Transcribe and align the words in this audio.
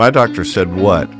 My 0.00 0.08
Doctor 0.08 0.46
Said 0.46 0.74
What 0.74 1.10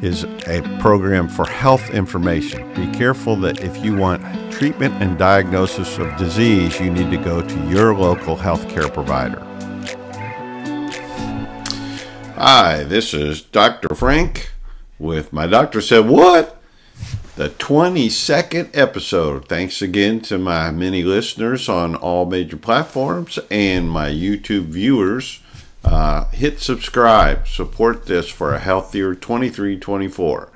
is 0.00 0.24
a 0.46 0.62
program 0.80 1.28
for 1.28 1.46
health 1.46 1.90
information. 1.90 2.72
Be 2.72 2.90
careful 2.96 3.36
that 3.40 3.60
if 3.62 3.84
you 3.84 3.94
want 3.94 4.22
treatment 4.50 4.94
and 5.02 5.18
diagnosis 5.18 5.98
of 5.98 6.16
disease, 6.16 6.80
you 6.80 6.88
need 6.88 7.10
to 7.10 7.18
go 7.18 7.42
to 7.42 7.68
your 7.68 7.94
local 7.94 8.34
healthcare 8.34 8.90
provider. 8.90 9.40
Hi, 12.36 12.82
this 12.84 13.12
is 13.12 13.42
Dr. 13.42 13.94
Frank 13.94 14.52
with 14.98 15.34
My 15.34 15.46
Doctor 15.46 15.82
Said 15.82 16.08
What? 16.08 16.58
The 17.34 17.50
22nd 17.50 18.70
episode. 18.74 19.48
Thanks 19.48 19.82
again 19.82 20.20
to 20.20 20.38
my 20.38 20.70
many 20.70 21.02
listeners 21.02 21.68
on 21.68 21.94
all 21.94 22.24
major 22.24 22.56
platforms 22.56 23.38
and 23.50 23.90
my 23.90 24.08
YouTube 24.08 24.68
viewers. 24.68 25.40
Uh, 25.86 26.24
hit 26.30 26.58
subscribe. 26.60 27.46
Support 27.46 28.06
this 28.06 28.28
for 28.28 28.52
a 28.52 28.58
healthier 28.58 29.14
2324. 29.14 30.50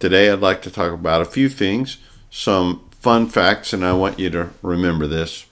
Today, 0.00 0.28
I'd 0.28 0.40
like 0.40 0.60
to 0.62 0.72
talk 0.72 0.92
about 0.92 1.22
a 1.22 1.24
few 1.24 1.48
things, 1.48 1.98
some 2.30 2.84
fun 2.90 3.28
facts, 3.28 3.72
and 3.72 3.84
I 3.84 3.92
want 3.92 4.18
you 4.18 4.30
to 4.30 4.50
remember 4.60 5.06
this. 5.06 5.46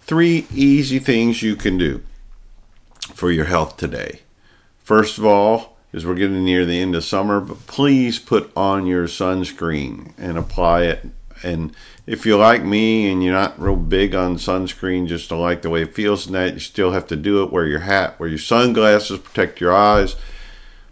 Three 0.00 0.46
easy 0.52 0.98
things 0.98 1.42
you 1.42 1.56
can 1.56 1.78
do 1.78 2.02
for 3.14 3.32
your 3.32 3.46
health 3.46 3.78
today. 3.78 4.20
First 4.84 5.16
of 5.16 5.24
all, 5.24 5.78
as 5.94 6.04
we're 6.04 6.14
getting 6.14 6.44
near 6.44 6.66
the 6.66 6.80
end 6.80 6.94
of 6.94 7.04
summer, 7.04 7.40
but 7.40 7.66
please 7.66 8.18
put 8.18 8.52
on 8.54 8.86
your 8.86 9.06
sunscreen 9.06 10.12
and 10.18 10.36
apply 10.36 10.82
it. 10.82 11.06
And 11.46 11.74
if 12.06 12.26
you're 12.26 12.38
like 12.38 12.64
me 12.64 13.10
and 13.10 13.22
you're 13.22 13.32
not 13.32 13.60
real 13.60 13.76
big 13.76 14.14
on 14.14 14.36
sunscreen, 14.36 15.06
just 15.06 15.30
don't 15.30 15.40
like 15.40 15.62
the 15.62 15.70
way 15.70 15.82
it 15.82 15.94
feels 15.94 16.26
and 16.26 16.34
that, 16.34 16.54
you 16.54 16.60
still 16.60 16.92
have 16.92 17.06
to 17.08 17.16
do 17.16 17.42
it. 17.42 17.52
Wear 17.52 17.66
your 17.66 17.80
hat, 17.80 18.18
wear 18.18 18.28
your 18.28 18.38
sunglasses, 18.38 19.18
protect 19.18 19.60
your 19.60 19.74
eyes, 19.74 20.16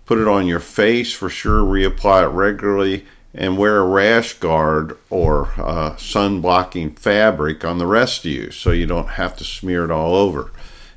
put 0.06 0.18
it 0.18 0.28
on 0.28 0.46
your 0.46 0.60
face 0.60 1.12
for 1.12 1.28
sure, 1.28 1.62
reapply 1.62 2.24
it 2.24 2.28
regularly, 2.28 3.04
and 3.34 3.58
wear 3.58 3.78
a 3.78 3.86
rash 3.86 4.34
guard 4.34 4.96
or 5.10 5.48
uh, 5.56 5.96
sun 5.96 6.40
blocking 6.40 6.94
fabric 6.94 7.64
on 7.64 7.78
the 7.78 7.86
rest 7.86 8.24
of 8.24 8.30
you 8.30 8.50
so 8.50 8.70
you 8.70 8.86
don't 8.86 9.10
have 9.10 9.36
to 9.36 9.44
smear 9.44 9.84
it 9.84 9.90
all 9.90 10.14
over. 10.14 10.52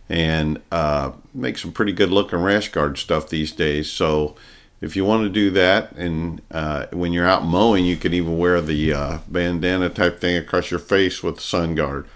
And 0.10 0.62
uh, 0.72 1.12
make 1.34 1.58
some 1.58 1.74
pretty 1.74 1.92
good 1.92 2.12
looking 2.12 2.40
rash 2.40 2.70
guard 2.70 2.98
stuff 2.98 3.28
these 3.28 3.52
days. 3.52 3.92
So 3.92 4.36
if 4.80 4.96
you 4.96 5.06
want 5.06 5.24
to 5.24 5.30
do 5.30 5.50
that, 5.52 5.92
and 5.94 6.42
uh, 6.52 6.86
when 6.92 7.12
you're 7.12 7.28
out 7.28 7.44
mowing, 7.44 7.86
you 7.86 7.98
can 7.98 8.14
even 8.14 8.38
wear 8.38 8.62
the 8.62 8.94
uh, 8.94 9.18
bandana 9.28 9.90
type 9.90 10.20
thing 10.20 10.38
across 10.38 10.70
your 10.70 10.80
face 10.80 11.24
with 11.24 11.40
sun 11.40 11.74
guard. 11.74 12.08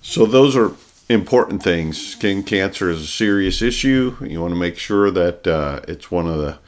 So 0.00 0.24
those 0.24 0.56
are 0.56 0.72
important 1.10 1.62
things. 1.62 2.00
Skin 2.00 2.42
cancer 2.42 2.88
is 2.88 3.02
a 3.02 3.06
serious 3.06 3.60
issue. 3.60 4.16
You 4.22 4.40
want 4.40 4.54
to 4.54 4.60
make 4.60 4.78
sure 4.78 5.10
that 5.10 5.46
uh, 5.46 5.80
it's 5.88 6.10
one 6.10 6.26
of 6.26 6.38
the 6.38 6.58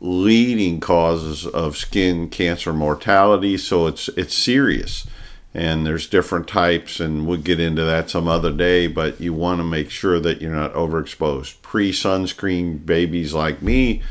leading 0.00 0.80
causes 0.80 1.46
of 1.46 1.78
skin 1.78 2.28
cancer 2.28 2.74
mortality. 2.74 3.56
So 3.56 3.86
it's 3.86 4.08
it's 4.08 4.34
serious, 4.34 5.06
and 5.54 5.86
there's 5.86 6.06
different 6.06 6.46
types, 6.46 7.00
and 7.00 7.26
we'll 7.26 7.38
get 7.38 7.58
into 7.58 7.84
that 7.84 8.10
some 8.10 8.28
other 8.28 8.52
day. 8.52 8.86
But 8.86 9.18
you 9.18 9.32
want 9.32 9.60
to 9.60 9.64
make 9.64 9.88
sure 9.88 10.20
that 10.20 10.42
you're 10.42 10.54
not 10.54 10.74
overexposed. 10.74 11.62
Pre 11.62 11.90
sunscreen 11.90 12.84
babies 12.84 13.32
like 13.32 13.62
me 13.62 14.02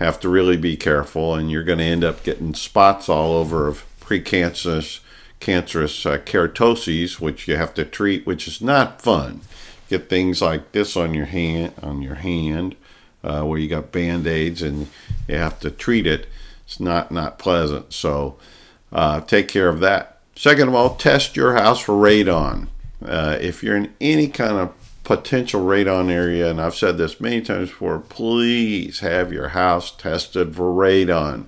have 0.00 0.18
to 0.20 0.28
really 0.28 0.56
be 0.56 0.76
careful, 0.76 1.34
and 1.34 1.50
you're 1.50 1.62
going 1.62 1.78
to 1.78 1.84
end 1.84 2.02
up 2.02 2.24
getting 2.24 2.54
spots 2.54 3.08
all 3.08 3.34
over 3.34 3.68
of 3.68 3.84
precancerous 4.00 5.00
cancerous 5.38 6.04
uh, 6.04 6.18
keratoses, 6.18 7.18
which 7.20 7.48
you 7.48 7.56
have 7.56 7.72
to 7.74 7.84
treat, 7.84 8.26
which 8.26 8.46
is 8.46 8.60
not 8.60 9.00
fun. 9.00 9.40
Get 9.88 10.08
things 10.08 10.42
like 10.42 10.72
this 10.72 10.96
on 10.96 11.14
your 11.14 11.26
hand, 11.26 11.72
on 11.82 12.02
your 12.02 12.16
hand, 12.16 12.76
uh, 13.24 13.42
where 13.42 13.58
you 13.58 13.68
got 13.68 13.92
band 13.92 14.26
aids, 14.26 14.62
and 14.62 14.88
you 15.28 15.36
have 15.36 15.58
to 15.60 15.70
treat 15.70 16.06
it. 16.06 16.26
It's 16.64 16.80
not 16.80 17.10
not 17.10 17.38
pleasant. 17.38 17.92
So 17.92 18.38
uh, 18.92 19.20
take 19.22 19.48
care 19.48 19.68
of 19.68 19.80
that. 19.80 20.18
Second 20.34 20.68
of 20.68 20.74
all, 20.74 20.94
test 20.94 21.36
your 21.36 21.54
house 21.54 21.80
for 21.80 21.92
radon. 21.92 22.68
Uh, 23.04 23.38
if 23.40 23.62
you're 23.62 23.76
in 23.76 23.92
any 24.00 24.28
kind 24.28 24.56
of 24.56 24.72
potential 25.04 25.62
radon 25.62 26.10
area, 26.10 26.50
and 26.50 26.60
I've 26.60 26.74
said 26.74 26.98
this 26.98 27.20
many 27.20 27.40
times 27.40 27.70
before, 27.70 27.98
please 27.98 29.00
have 29.00 29.32
your 29.32 29.48
house 29.48 29.90
tested 29.90 30.54
for 30.54 30.72
radon. 30.72 31.46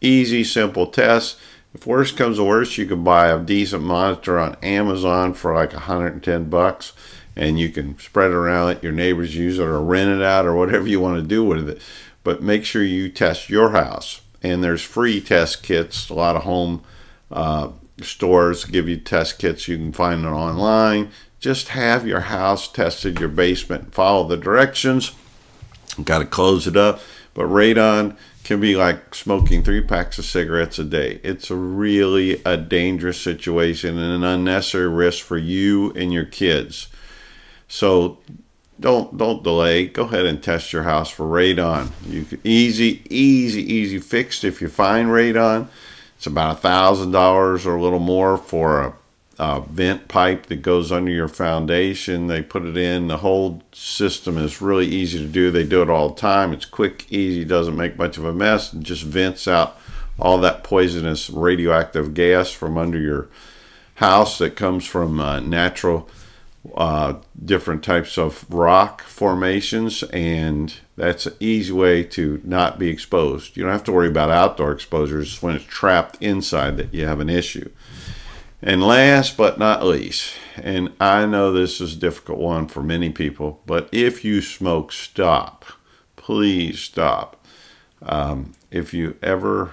Easy, 0.00 0.44
simple 0.44 0.86
test. 0.86 1.38
If 1.74 1.86
worst 1.86 2.16
comes 2.16 2.38
to 2.38 2.44
worst, 2.44 2.78
you 2.78 2.86
can 2.86 3.04
buy 3.04 3.28
a 3.28 3.38
decent 3.38 3.82
monitor 3.82 4.38
on 4.38 4.56
Amazon 4.62 5.34
for 5.34 5.54
like 5.54 5.72
110 5.72 6.50
bucks, 6.50 6.92
and 7.36 7.58
you 7.58 7.70
can 7.70 7.98
spread 7.98 8.30
it 8.30 8.34
around, 8.34 8.66
let 8.66 8.82
your 8.82 8.92
neighbors 8.92 9.36
use 9.36 9.58
it, 9.58 9.62
or 9.62 9.80
rent 9.80 10.10
it 10.10 10.24
out, 10.24 10.46
or 10.46 10.54
whatever 10.54 10.86
you 10.86 11.00
want 11.00 11.20
to 11.20 11.26
do 11.26 11.44
with 11.44 11.68
it. 11.68 11.80
But 12.24 12.42
make 12.42 12.64
sure 12.64 12.82
you 12.82 13.08
test 13.08 13.48
your 13.48 13.70
house. 13.70 14.20
And 14.42 14.62
there's 14.62 14.82
free 14.82 15.20
test 15.20 15.62
kits. 15.62 16.08
A 16.08 16.14
lot 16.14 16.36
of 16.36 16.42
home 16.42 16.82
uh, 17.30 17.70
stores 18.02 18.64
give 18.64 18.88
you 18.88 18.96
test 18.96 19.38
kits. 19.38 19.68
You 19.68 19.76
can 19.76 19.92
find 19.92 20.24
it 20.24 20.28
online 20.28 21.10
just 21.40 21.68
have 21.68 22.06
your 22.06 22.20
house 22.20 22.70
tested, 22.70 23.20
your 23.20 23.28
basement, 23.28 23.94
follow 23.94 24.26
the 24.26 24.36
directions. 24.36 25.12
Got 26.02 26.18
to 26.18 26.26
close 26.26 26.66
it 26.66 26.76
up. 26.76 27.00
But 27.34 27.46
radon 27.46 28.16
can 28.42 28.60
be 28.60 28.74
like 28.74 29.14
smoking 29.14 29.62
three 29.62 29.82
packs 29.82 30.18
of 30.18 30.24
cigarettes 30.24 30.78
a 30.78 30.84
day. 30.84 31.20
It's 31.22 31.50
a 31.50 31.54
really 31.54 32.42
a 32.44 32.56
dangerous 32.56 33.20
situation 33.20 33.98
and 33.98 34.12
an 34.12 34.24
unnecessary 34.24 34.88
risk 34.88 35.24
for 35.24 35.38
you 35.38 35.92
and 35.92 36.12
your 36.12 36.24
kids. 36.24 36.88
So 37.68 38.18
don't 38.80 39.16
don't 39.16 39.42
delay. 39.42 39.86
Go 39.86 40.04
ahead 40.04 40.26
and 40.26 40.42
test 40.42 40.72
your 40.72 40.84
house 40.84 41.10
for 41.10 41.26
radon. 41.26 41.90
You 42.08 42.24
can 42.24 42.40
easy, 42.42 43.02
easy, 43.10 43.62
easy 43.62 43.98
fixed 43.98 44.44
if 44.44 44.60
you 44.60 44.68
find 44.68 45.08
radon. 45.08 45.68
It's 46.16 46.26
about 46.26 46.56
a 46.56 46.60
thousand 46.60 47.12
dollars 47.12 47.66
or 47.66 47.76
a 47.76 47.82
little 47.82 47.98
more 48.00 48.36
for 48.36 48.80
a 48.80 48.94
uh, 49.38 49.60
vent 49.60 50.08
pipe 50.08 50.46
that 50.46 50.62
goes 50.62 50.90
under 50.90 51.10
your 51.10 51.28
foundation. 51.28 52.26
They 52.26 52.42
put 52.42 52.64
it 52.64 52.76
in. 52.76 53.06
The 53.06 53.18
whole 53.18 53.62
system 53.72 54.36
is 54.36 54.60
really 54.60 54.86
easy 54.86 55.18
to 55.18 55.26
do. 55.26 55.50
They 55.50 55.64
do 55.64 55.82
it 55.82 55.90
all 55.90 56.10
the 56.10 56.20
time. 56.20 56.52
It's 56.52 56.64
quick, 56.64 57.06
easy, 57.10 57.44
doesn't 57.44 57.76
make 57.76 57.96
much 57.96 58.18
of 58.18 58.24
a 58.24 58.32
mess, 58.32 58.72
and 58.72 58.84
just 58.84 59.04
vents 59.04 59.46
out 59.46 59.78
all 60.18 60.38
that 60.38 60.64
poisonous 60.64 61.30
radioactive 61.30 62.14
gas 62.14 62.50
from 62.50 62.76
under 62.76 62.98
your 62.98 63.28
house 63.96 64.38
that 64.38 64.56
comes 64.56 64.84
from 64.84 65.20
uh, 65.20 65.40
natural 65.40 66.08
uh, 66.74 67.14
different 67.42 67.82
types 67.82 68.18
of 68.18 68.44
rock 68.52 69.02
formations 69.02 70.02
and 70.04 70.74
that's 70.96 71.26
an 71.26 71.34
easy 71.40 71.72
way 71.72 72.02
to 72.02 72.40
not 72.44 72.78
be 72.78 72.88
exposed 72.88 73.56
you 73.56 73.62
don't 73.62 73.72
have 73.72 73.84
to 73.84 73.92
worry 73.92 74.08
about 74.08 74.28
outdoor 74.28 74.72
exposures 74.72 75.40
when 75.40 75.54
it's 75.54 75.64
trapped 75.64 76.20
inside 76.20 76.76
that 76.76 76.92
you 76.92 77.06
have 77.06 77.20
an 77.20 77.30
issue 77.30 77.70
and 78.62 78.82
last 78.82 79.36
but 79.36 79.58
not 79.58 79.84
least, 79.84 80.34
and 80.56 80.92
I 81.00 81.26
know 81.26 81.52
this 81.52 81.80
is 81.80 81.94
a 81.94 81.98
difficult 81.98 82.38
one 82.38 82.66
for 82.66 82.82
many 82.82 83.10
people, 83.10 83.60
but 83.66 83.88
if 83.92 84.24
you 84.24 84.42
smoke, 84.42 84.92
stop. 84.92 85.64
Please 86.16 86.80
stop. 86.80 87.44
Um, 88.02 88.54
if 88.70 88.92
you 88.92 89.16
ever 89.22 89.72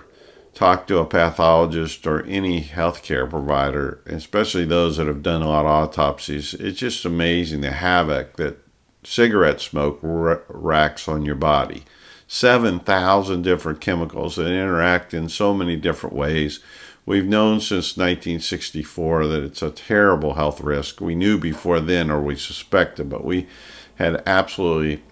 talk 0.53 0.87
to 0.87 0.99
a 0.99 1.05
pathologist 1.05 2.07
or 2.07 2.23
any 2.23 2.63
healthcare 2.63 3.29
provider, 3.29 4.01
especially 4.05 4.65
those 4.65 4.97
that 4.97 5.07
have 5.07 5.21
done 5.21 5.41
a 5.41 5.49
lot 5.49 5.65
of 5.65 5.71
autopsies, 5.71 6.53
it's 6.53 6.79
just 6.79 7.05
amazing 7.05 7.61
the 7.61 7.71
havoc 7.71 8.37
that 8.37 8.57
cigarette 9.03 9.61
smoke 9.61 9.99
racks 10.01 11.07
on 11.07 11.25
your 11.25 11.35
body. 11.35 11.83
7,000 12.27 13.43
different 13.43 13.81
chemicals 13.81 14.35
that 14.35 14.47
interact 14.47 15.13
in 15.13 15.29
so 15.29 15.53
many 15.53 15.75
different 15.75 16.15
ways 16.15 16.59
We've 17.07 17.25
known 17.25 17.59
since 17.59 17.97
1964 17.97 19.27
that 19.27 19.43
it's 19.43 19.61
a 19.61 19.69
terrible 19.69 20.33
health 20.33 20.59
risk. 20.59 20.99
We 20.99 21.13
knew 21.13 21.37
before 21.37 21.79
then, 21.79 22.09
or 22.09 22.19
we 22.19 22.35
suspected, 22.35 23.09
but 23.09 23.23
we 23.23 23.47
had 23.95 24.23
absolutely 24.25 25.03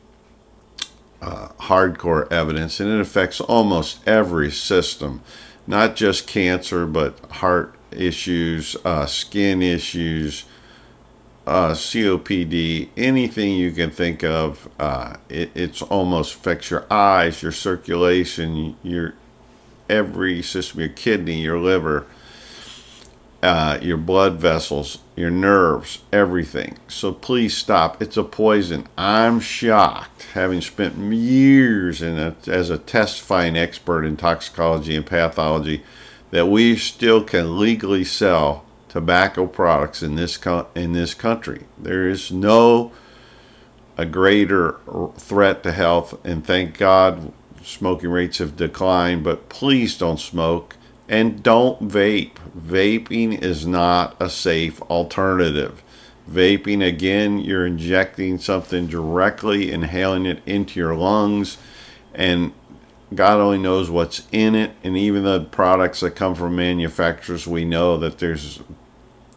uh, 1.22 1.50
hardcore 1.60 2.32
evidence, 2.32 2.80
and 2.80 2.90
it 2.90 3.00
affects 3.00 3.40
almost 3.40 4.06
every 4.08 4.50
system, 4.50 5.22
not 5.68 5.96
just 5.96 6.28
cancer, 6.28 6.88
but 6.88 7.20
heart 7.32 7.76
issues, 7.92 8.76
uh, 8.84 9.06
skin 9.06 9.62
issues, 9.62 10.46
uh, 11.46 11.72
COPD, 11.72 12.90
anything 12.98 13.54
you 13.54 13.72
can 13.72 13.92
think 13.92 14.24
of. 14.24 14.68
Uh, 14.80 15.18
it, 15.30 15.52
it's 15.54 15.84
almost 15.84 16.36
affects 16.36 16.72
your 16.72 16.86
eyes, 16.92 17.44
your 17.44 17.52
circulation, 17.52 18.76
your 18.82 19.14
every 19.90 20.42
system 20.42 20.80
your 20.80 20.90
kidney, 20.90 21.42
your 21.42 21.60
liver, 21.60 22.06
uh, 23.42 23.78
your 23.82 23.98
blood 23.98 24.36
vessels, 24.36 25.00
your 25.16 25.30
nerves, 25.30 26.00
everything. 26.14 26.78
So 26.88 27.12
please 27.12 27.56
stop. 27.56 28.02
It's 28.02 28.18
a 28.18 28.24
poison. 28.24 28.88
I'm 28.98 29.40
shocked, 29.40 30.28
having 30.34 30.62
spent 30.62 30.96
years 31.14 32.02
in 32.02 32.18
a, 32.18 32.36
as 32.48 32.70
a 32.70 32.78
testifying 32.78 33.58
expert 33.58 34.06
in 34.06 34.16
toxicology 34.18 34.96
and 34.96 35.06
pathology, 35.06 35.84
that 36.32 36.48
we 36.48 36.78
still 36.78 37.24
can 37.24 37.60
legally 37.60 38.04
sell 38.04 38.66
tobacco 38.88 39.46
products 39.46 40.02
in 40.02 40.16
this 40.16 40.38
co- 40.38 40.68
in 40.76 40.94
this 40.94 41.14
country. 41.14 41.64
There 41.78 42.08
is 42.08 42.32
no 42.32 42.92
a 43.98 44.06
greater 44.06 44.80
threat 45.18 45.64
to 45.64 45.72
health. 45.72 46.24
And 46.26 46.46
thank 46.46 46.78
God 46.78 47.32
smoking 47.64 48.10
rates 48.10 48.38
have 48.38 48.56
declined, 48.56 49.24
but 49.24 49.50
please 49.50 49.98
don't 49.98 50.20
smoke 50.20 50.76
and 51.08 51.44
don't 51.44 51.88
vape. 51.88 52.36
Vaping 52.58 53.42
is 53.42 53.66
not 53.66 54.16
a 54.20 54.30
safe 54.30 54.82
alternative. 54.84 55.84
Vaping, 56.30 56.86
again, 56.86 57.40
you're 57.40 57.66
injecting 57.66 58.38
something 58.38 58.88
directly, 58.88 59.72
inhaling 59.72 60.26
it 60.26 60.42
into 60.46 60.80
your 60.80 60.96
lungs, 60.96 61.58
and 62.14 62.54
God 63.14 63.40
only 63.40 63.58
knows 63.58 63.90
what's 63.90 64.24
in 64.32 64.56
it. 64.56 64.72
And 64.84 64.98
even 64.98 65.24
the 65.24 65.42
products 65.42 66.00
that 66.00 66.12
come 66.12 66.36
from 66.36 66.56
manufacturers, 66.56 67.46
we 67.46 67.66
know 67.66 67.98
that 67.98 68.20
there's 68.20 68.62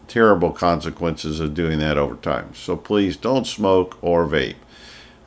terrible 0.09 0.53
consequences 0.53 1.41
of 1.41 1.55
doing 1.55 1.79
that 1.81 1.99
over 1.99 2.15
time. 2.17 2.55
So 2.55 2.77
please 2.77 3.17
don't 3.17 3.47
smoke 3.47 3.99
or 4.01 4.27
vape. 4.27 4.57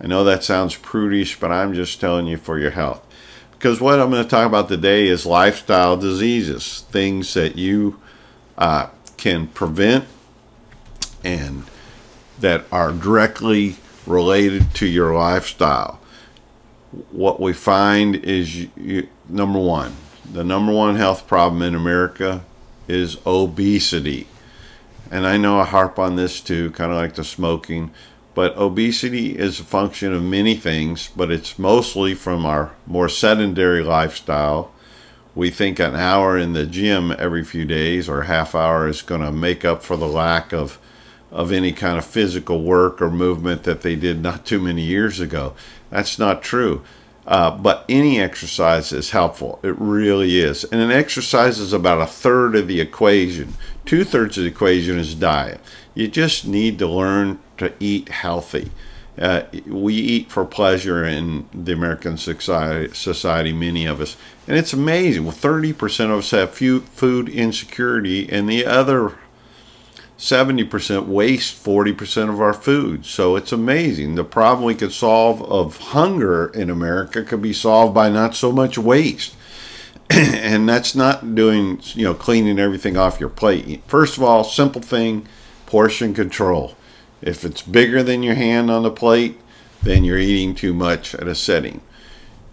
I 0.01 0.07
know 0.07 0.23
that 0.23 0.43
sounds 0.43 0.75
prudish, 0.75 1.39
but 1.39 1.51
I'm 1.51 1.73
just 1.73 1.99
telling 1.99 2.27
you 2.27 2.37
for 2.37 2.57
your 2.57 2.71
health. 2.71 3.05
Because 3.51 3.81
what 3.81 3.99
I'm 3.99 4.09
going 4.09 4.23
to 4.23 4.29
talk 4.29 4.47
about 4.47 4.69
today 4.69 5.07
is 5.07 5.25
lifestyle 5.25 5.97
diseases, 5.97 6.85
things 6.89 7.33
that 7.33 7.57
you 7.57 7.99
uh, 8.57 8.87
can 9.17 9.47
prevent 9.47 10.05
and 11.23 11.65
that 12.39 12.63
are 12.71 12.93
directly 12.93 13.75
related 14.05 14.73
to 14.75 14.85
your 14.85 15.13
lifestyle. 15.13 15.99
What 17.11 17.41
we 17.41 17.51
find 17.51 18.15
is 18.15 18.55
you, 18.55 18.71
you, 18.77 19.09
number 19.27 19.59
one, 19.59 19.95
the 20.31 20.43
number 20.43 20.71
one 20.71 20.95
health 20.95 21.27
problem 21.27 21.61
in 21.61 21.75
America 21.75 22.45
is 22.87 23.17
obesity. 23.25 24.27
And 25.11 25.27
I 25.27 25.37
know 25.37 25.59
I 25.59 25.65
harp 25.65 25.99
on 25.99 26.15
this 26.15 26.39
too, 26.39 26.71
kind 26.71 26.91
of 26.91 26.97
like 26.97 27.15
the 27.15 27.23
smoking, 27.23 27.91
but 28.35 28.57
obesity 28.57 29.37
is 29.37 29.59
a 29.59 29.63
function 29.63 30.13
of 30.13 30.23
many 30.23 30.55
things, 30.55 31.09
but 31.15 31.31
it's 31.31 31.59
mostly 31.59 32.13
from 32.13 32.45
our 32.45 32.71
more 32.85 33.09
sedentary 33.09 33.83
lifestyle. 33.83 34.71
We 35.35 35.49
think 35.49 35.79
an 35.79 35.95
hour 35.95 36.37
in 36.37 36.53
the 36.53 36.65
gym 36.65 37.13
every 37.17 37.43
few 37.43 37.65
days 37.65 38.07
or 38.09 38.23
half 38.23 38.55
hour 38.55 38.87
is 38.87 39.01
going 39.01 39.21
to 39.21 39.31
make 39.31 39.65
up 39.65 39.83
for 39.83 39.97
the 39.97 40.07
lack 40.07 40.53
of 40.53 40.79
of 41.31 41.51
any 41.51 41.71
kind 41.71 41.97
of 41.97 42.05
physical 42.05 42.63
work 42.63 43.01
or 43.01 43.09
movement 43.09 43.63
that 43.63 43.81
they 43.81 43.95
did 43.95 44.21
not 44.21 44.45
too 44.45 44.59
many 44.59 44.81
years 44.81 45.19
ago. 45.19 45.53
That's 45.89 46.17
not 46.17 46.41
true. 46.41 46.83
Uh, 47.27 47.51
but 47.51 47.85
any 47.87 48.19
exercise 48.19 48.91
is 48.91 49.11
helpful. 49.11 49.59
It 49.61 49.75
really 49.77 50.39
is. 50.39 50.63
And 50.63 50.81
an 50.81 50.89
exercise 50.89 51.59
is 51.59 51.73
about 51.73 52.01
a 52.01 52.07
third 52.07 52.55
of 52.55 52.67
the 52.67 52.81
equation. 52.81 53.53
Two 53.85 54.03
thirds 54.03 54.37
of 54.37 54.45
the 54.45 54.49
equation 54.49 54.97
is 54.97 55.13
diet. 55.13 55.61
You 55.93 56.07
just 56.07 56.47
need 56.47 56.79
to 56.79 56.87
learn 56.87 57.39
to 57.59 57.73
eat 57.79 58.09
healthy. 58.09 58.71
Uh, 59.17 59.43
we 59.67 59.93
eat 59.93 60.31
for 60.31 60.45
pleasure 60.45 61.03
in 61.03 61.47
the 61.53 61.73
American 61.73 62.17
society, 62.17 62.93
society, 62.93 63.51
many 63.51 63.85
of 63.85 63.99
us. 63.99 64.15
And 64.47 64.57
it's 64.57 64.71
amazing. 64.71 65.25
Well, 65.25 65.33
30% 65.33 66.05
of 66.05 66.19
us 66.19 66.31
have 66.31 66.53
food 66.53 67.29
insecurity, 67.29 68.29
and 68.29 68.47
the 68.47 68.65
other 68.65 69.17
70% 70.19 71.05
waste 71.07 71.63
40% 71.63 72.29
of 72.29 72.41
our 72.41 72.53
food. 72.53 73.05
So 73.05 73.37
it's 73.37 73.53
amazing. 73.53 74.15
The 74.15 74.25
problem 74.25 74.65
we 74.65 74.75
could 74.75 74.91
solve 74.91 75.41
of 75.43 75.77
hunger 75.77 76.47
in 76.47 76.69
America 76.69 77.23
could 77.23 77.41
be 77.41 77.53
solved 77.53 77.93
by 77.93 78.09
not 78.09 78.35
so 78.35 78.51
much 78.51 78.77
waste. 78.77 79.33
and 80.09 80.67
that's 80.67 80.93
not 80.93 81.35
doing, 81.35 81.79
you 81.93 82.03
know, 82.03 82.13
cleaning 82.13 82.59
everything 82.59 82.97
off 82.97 83.19
your 83.19 83.29
plate. 83.29 83.81
First 83.87 84.17
of 84.17 84.23
all, 84.23 84.43
simple 84.43 84.81
thing, 84.81 85.25
portion 85.65 86.13
control. 86.13 86.75
If 87.21 87.43
it's 87.43 87.61
bigger 87.61 88.01
than 88.03 88.23
your 88.23 88.35
hand 88.35 88.71
on 88.71 88.83
the 88.83 88.91
plate, 88.91 89.39
then 89.83 90.03
you're 90.03 90.17
eating 90.17 90.55
too 90.55 90.73
much 90.73 91.15
at 91.15 91.27
a 91.27 91.35
setting. 91.35 91.81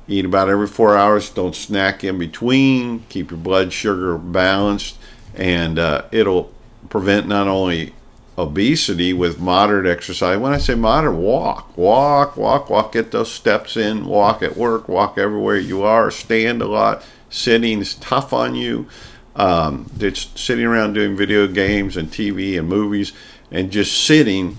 Eat 0.08 0.24
about 0.24 0.48
every 0.48 0.68
four 0.68 0.96
hours. 0.96 1.30
Don't 1.30 1.54
snack 1.54 2.04
in 2.04 2.18
between. 2.18 3.00
Keep 3.08 3.32
your 3.32 3.40
blood 3.40 3.72
sugar 3.72 4.16
balanced, 4.16 4.98
and 5.34 5.78
uh, 5.78 6.04
it'll 6.12 6.52
prevent 6.88 7.26
not 7.26 7.48
only 7.48 7.92
obesity 8.38 9.12
with 9.12 9.40
moderate 9.40 9.86
exercise. 9.86 10.38
When 10.38 10.52
I 10.52 10.58
say 10.58 10.74
moderate, 10.74 11.16
walk, 11.16 11.76
walk, 11.76 12.36
walk, 12.36 12.70
walk, 12.70 12.92
get 12.92 13.10
those 13.10 13.32
steps 13.32 13.76
in, 13.76 14.06
walk 14.06 14.42
at 14.42 14.56
work, 14.56 14.88
walk 14.88 15.18
everywhere 15.18 15.56
you 15.56 15.82
are, 15.82 16.10
stand 16.10 16.62
a 16.62 16.66
lot. 16.66 17.02
Sitting 17.30 17.80
is 17.80 17.94
tough 17.94 18.32
on 18.32 18.54
you. 18.54 18.86
Um, 19.34 19.90
just 19.98 20.38
sitting 20.38 20.64
around 20.64 20.94
doing 20.94 21.16
video 21.16 21.46
games 21.46 21.96
and 21.96 22.10
TV 22.10 22.58
and 22.58 22.68
movies 22.68 23.12
and 23.50 23.70
just 23.70 24.04
sitting 24.04 24.56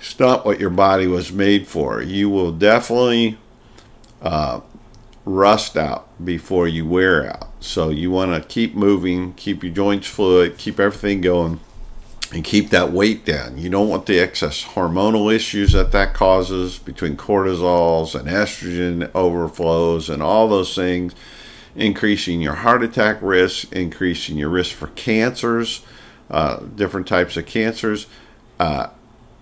it's 0.00 0.18
not 0.18 0.46
what 0.46 0.58
your 0.58 0.70
body 0.70 1.06
was 1.06 1.30
made 1.30 1.66
for. 1.66 2.00
You 2.00 2.30
will 2.30 2.52
definitely 2.52 3.36
uh, 4.22 4.60
rust 5.26 5.76
out 5.76 6.08
before 6.24 6.66
you 6.66 6.86
wear 6.86 7.30
out. 7.30 7.50
So 7.60 7.90
you 7.90 8.10
want 8.10 8.32
to 8.32 8.48
keep 8.48 8.74
moving, 8.74 9.34
keep 9.34 9.62
your 9.62 9.74
joints 9.74 10.06
fluid, 10.08 10.56
keep 10.56 10.80
everything 10.80 11.20
going, 11.20 11.60
and 12.32 12.42
keep 12.42 12.70
that 12.70 12.92
weight 12.92 13.26
down. 13.26 13.58
You 13.58 13.68
don't 13.68 13.90
want 13.90 14.06
the 14.06 14.18
excess 14.18 14.64
hormonal 14.64 15.34
issues 15.34 15.72
that 15.72 15.92
that 15.92 16.14
causes 16.14 16.78
between 16.78 17.18
cortisols 17.18 18.18
and 18.18 18.26
estrogen 18.26 19.10
overflows 19.14 20.08
and 20.08 20.22
all 20.22 20.48
those 20.48 20.74
things, 20.74 21.14
increasing 21.76 22.40
your 22.40 22.54
heart 22.54 22.82
attack 22.82 23.18
risk, 23.20 23.70
increasing 23.72 24.38
your 24.38 24.48
risk 24.48 24.74
for 24.74 24.86
cancers, 24.88 25.84
uh, 26.30 26.60
different 26.74 27.06
types 27.06 27.36
of 27.36 27.46
cancers. 27.46 28.06
Uh, 28.58 28.88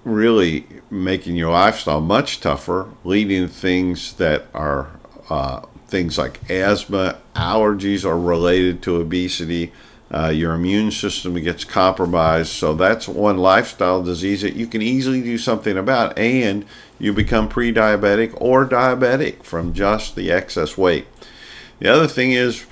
really 0.04 0.64
making 0.90 1.36
your 1.36 1.50
lifestyle 1.50 2.00
much 2.00 2.40
tougher, 2.40 2.88
leading 3.04 3.48
things 3.48 4.14
that 4.14 4.46
are 4.54 4.90
uh, 5.28 5.60
things 5.88 6.18
like 6.18 6.48
asthma, 6.50 7.18
allergies 7.34 8.04
are 8.04 8.18
related 8.18 8.82
to 8.82 8.96
obesity. 8.96 9.72
Uh, 10.10 10.28
your 10.28 10.54
immune 10.54 10.90
system 10.90 11.34
gets 11.34 11.64
compromised. 11.64 12.50
So 12.50 12.74
that's 12.74 13.06
one 13.06 13.36
lifestyle 13.36 14.02
disease 14.02 14.40
that 14.40 14.54
you 14.54 14.66
can 14.66 14.80
easily 14.80 15.20
do 15.20 15.36
something 15.36 15.76
about, 15.76 16.16
and 16.18 16.64
you 16.98 17.12
become 17.12 17.48
pre 17.48 17.72
diabetic 17.72 18.32
or 18.40 18.66
diabetic 18.66 19.42
from 19.42 19.74
just 19.74 20.16
the 20.16 20.30
excess 20.30 20.78
weight. 20.78 21.06
The 21.80 21.92
other 21.92 22.08
thing 22.08 22.32
is, 22.32 22.64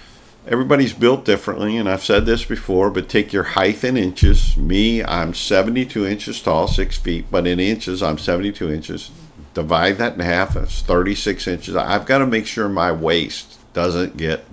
everybody's 0.46 0.92
built 0.92 1.24
differently, 1.24 1.76
and 1.76 1.88
I've 1.88 2.04
said 2.04 2.26
this 2.26 2.44
before, 2.44 2.90
but 2.90 3.08
take 3.08 3.32
your 3.32 3.42
height 3.42 3.82
in 3.84 3.96
inches. 3.96 4.56
Me, 4.56 5.02
I'm 5.02 5.34
72 5.34 6.06
inches 6.06 6.40
tall, 6.40 6.68
six 6.68 6.96
feet, 6.96 7.26
but 7.30 7.46
in 7.46 7.60
inches, 7.60 8.02
I'm 8.02 8.18
72 8.18 8.72
inches 8.72 9.10
divide 9.56 9.96
that 9.96 10.12
in 10.14 10.20
half. 10.20 10.52
That's 10.52 10.82
36 10.82 11.48
inches. 11.48 11.74
I've 11.74 12.04
got 12.04 12.18
to 12.18 12.26
make 12.26 12.46
sure 12.46 12.68
my 12.68 12.92
waist 12.92 13.58
doesn't 13.72 14.18
get 14.18 14.44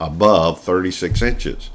above 0.00 0.60
36 0.62 1.20
inches. 1.20 1.70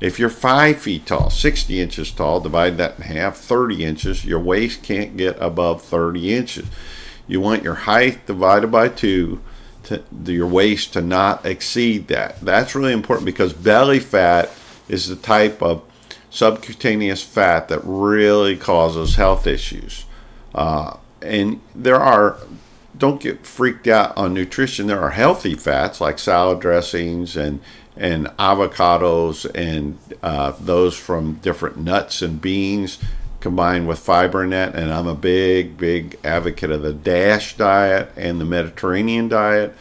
If 0.00 0.18
you're 0.18 0.28
five 0.28 0.78
feet 0.78 1.06
tall, 1.06 1.30
60 1.30 1.80
inches 1.80 2.10
tall, 2.10 2.40
divide 2.40 2.78
that 2.78 2.96
in 2.96 3.02
half, 3.04 3.36
30 3.36 3.84
inches. 3.84 4.24
Your 4.24 4.40
waist 4.40 4.82
can't 4.82 5.16
get 5.16 5.36
above 5.40 5.82
30 5.82 6.34
inches. 6.34 6.66
You 7.28 7.40
want 7.40 7.62
your 7.62 7.74
height 7.74 8.26
divided 8.26 8.72
by 8.72 8.88
two, 8.88 9.40
to, 9.84 10.02
your 10.24 10.46
waist 10.46 10.92
to 10.94 11.00
not 11.00 11.44
exceed 11.44 12.08
that. 12.08 12.40
That's 12.40 12.74
really 12.74 12.92
important 12.92 13.26
because 13.26 13.52
belly 13.52 14.00
fat 14.00 14.50
is 14.88 15.08
the 15.08 15.16
type 15.16 15.62
of 15.62 15.82
subcutaneous 16.30 17.22
fat 17.22 17.68
that 17.68 17.80
really 17.84 18.56
causes 18.56 19.16
health 19.16 19.46
issues. 19.46 20.06
Uh, 20.54 20.96
and 21.20 21.60
there 21.74 22.00
are 22.00 22.38
don't 22.96 23.20
get 23.20 23.46
freaked 23.46 23.88
out 23.88 24.16
on 24.16 24.34
nutrition. 24.34 24.86
There 24.86 25.00
are 25.00 25.10
healthy 25.10 25.54
fats 25.54 26.00
like 26.00 26.18
salad 26.18 26.60
dressings 26.60 27.36
and 27.36 27.60
and 27.96 28.26
avocados 28.38 29.50
and 29.54 29.98
uh, 30.22 30.52
those 30.58 30.96
from 30.96 31.34
different 31.34 31.76
nuts 31.76 32.22
and 32.22 32.40
beans 32.40 32.98
combined 33.42 33.86
with 33.86 33.98
fiber 33.98 34.42
in 34.42 34.50
that. 34.50 34.74
And 34.74 34.92
I'm 34.92 35.06
a 35.06 35.14
big, 35.14 35.76
big 35.76 36.18
advocate 36.24 36.70
of 36.70 36.80
the 36.80 36.94
DASH 36.94 37.56
diet 37.58 38.10
and 38.16 38.40
the 38.40 38.46
Mediterranean 38.46 39.28
diet. 39.28 39.74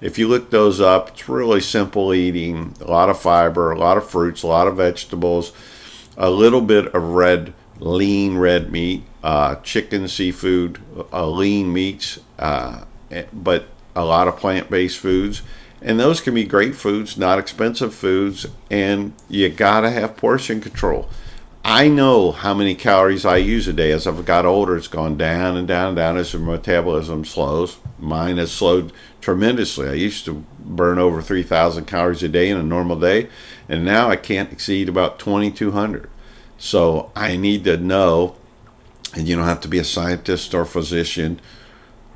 If 0.00 0.18
you 0.18 0.28
look 0.28 0.50
those 0.50 0.80
up, 0.80 1.08
it's 1.08 1.28
really 1.28 1.60
simple 1.60 2.12
eating, 2.12 2.74
a 2.80 2.84
lot 2.84 3.08
of 3.08 3.18
fiber, 3.18 3.72
a 3.72 3.78
lot 3.78 3.96
of 3.96 4.08
fruits, 4.08 4.42
a 4.42 4.46
lot 4.46 4.68
of 4.68 4.76
vegetables, 4.76 5.52
a 6.18 6.30
little 6.30 6.60
bit 6.60 6.94
of 6.94 7.02
red, 7.02 7.54
lean 7.80 8.36
red 8.36 8.70
meat, 8.70 9.02
uh, 9.24 9.56
chicken, 9.56 10.06
seafood, 10.06 10.78
uh, 11.12 11.28
lean 11.28 11.72
meats, 11.72 12.20
uh, 12.38 12.84
eh, 13.10 13.24
but 13.32 13.68
a 13.96 14.04
lot 14.04 14.28
of 14.28 14.36
plant 14.36 14.70
based 14.70 14.98
foods. 14.98 15.40
And 15.80 15.98
those 15.98 16.20
can 16.20 16.34
be 16.34 16.44
great 16.44 16.74
foods, 16.74 17.16
not 17.16 17.38
expensive 17.38 17.94
foods, 17.94 18.46
and 18.70 19.14
you 19.30 19.48
gotta 19.48 19.90
have 19.90 20.16
portion 20.16 20.60
control. 20.60 21.08
I 21.68 21.88
know 21.88 22.30
how 22.30 22.54
many 22.54 22.76
calories 22.76 23.24
I 23.24 23.38
use 23.38 23.66
a 23.66 23.72
day. 23.72 23.90
As 23.90 24.06
I've 24.06 24.24
got 24.24 24.46
older, 24.46 24.76
it's 24.76 24.86
gone 24.86 25.16
down 25.16 25.56
and 25.56 25.66
down 25.66 25.88
and 25.88 25.96
down 25.96 26.16
as 26.16 26.32
my 26.32 26.52
metabolism 26.52 27.24
slows. 27.24 27.78
Mine 27.98 28.36
has 28.36 28.52
slowed 28.52 28.92
tremendously. 29.20 29.88
I 29.88 29.94
used 29.94 30.24
to 30.26 30.44
burn 30.60 31.00
over 31.00 31.20
3,000 31.20 31.84
calories 31.86 32.22
a 32.22 32.28
day 32.28 32.50
in 32.50 32.56
a 32.56 32.62
normal 32.62 33.00
day, 33.00 33.28
and 33.68 33.84
now 33.84 34.08
I 34.08 34.14
can't 34.14 34.52
exceed 34.52 34.88
about 34.88 35.18
2,200. 35.18 36.08
So 36.56 37.10
I 37.16 37.36
need 37.36 37.64
to 37.64 37.76
know 37.76 38.36
And 39.16 39.26
you 39.26 39.34
don't 39.34 39.46
have 39.46 39.62
to 39.62 39.68
be 39.68 39.78
a 39.78 39.84
scientist 39.84 40.54
or 40.54 40.66
physician 40.66 41.40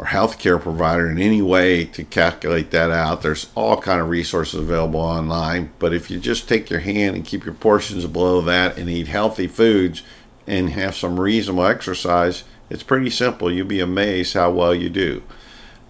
or 0.01 0.07
healthcare 0.07 0.59
provider 0.59 1.11
in 1.11 1.19
any 1.19 1.43
way 1.43 1.85
to 1.85 2.03
calculate 2.03 2.71
that 2.71 2.91
out. 2.91 3.21
There's 3.21 3.51
all 3.55 3.77
kind 3.83 4.01
of 4.01 4.09
resources 4.09 4.59
available 4.59 5.01
online. 5.01 5.73
But 5.79 5.93
if 5.93 6.11
you 6.11 6.19
just 6.19 6.49
take 6.49 6.71
your 6.71 6.81
hand 6.81 7.17
and 7.17 7.25
keep 7.25 7.45
your 7.45 7.53
portions 7.53 8.07
below 8.07 8.41
that 8.41 8.79
and 8.79 8.89
eat 8.89 9.09
healthy 9.09 9.47
foods 9.47 10.03
and 10.47 10.71
have 10.71 10.97
some 10.97 11.21
reasonable 11.21 11.67
exercise, 11.67 12.45
it's 12.71 12.83
pretty 12.83 13.11
simple. 13.11 13.53
You'll 13.53 13.67
be 13.67 13.81
amazed 13.81 14.33
how 14.33 14.51
well 14.53 14.75
you 14.75 14.89
do. 14.89 15.23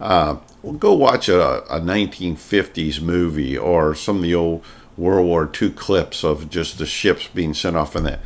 Uh, 0.00 0.38
well, 0.60 0.72
go 0.72 0.92
watch 0.92 1.28
a, 1.28 1.62
a 1.72 1.78
1950s 1.80 3.00
movie 3.00 3.56
or 3.56 3.94
some 3.94 4.16
of 4.16 4.22
the 4.22 4.34
old 4.34 4.64
World 4.96 5.26
War 5.26 5.48
II 5.62 5.70
clips 5.70 6.24
of 6.24 6.50
just 6.50 6.78
the 6.78 6.86
ships 6.86 7.28
being 7.28 7.54
sent 7.54 7.76
off 7.76 7.94
in 7.94 8.02
that 8.02 8.18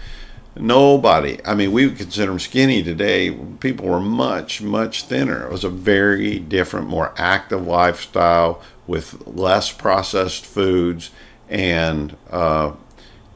Nobody. 0.56 1.40
I 1.44 1.54
mean, 1.54 1.72
we 1.72 1.86
would 1.86 1.96
consider 1.96 2.30
them 2.30 2.38
skinny 2.38 2.82
today. 2.82 3.30
People 3.58 3.86
were 3.86 4.00
much, 4.00 4.62
much 4.62 5.04
thinner. 5.04 5.46
It 5.46 5.50
was 5.50 5.64
a 5.64 5.68
very 5.68 6.38
different, 6.38 6.86
more 6.86 7.12
active 7.16 7.66
lifestyle 7.66 8.62
with 8.86 9.26
less 9.26 9.72
processed 9.72 10.46
foods 10.46 11.10
and 11.48 12.16
uh, 12.30 12.72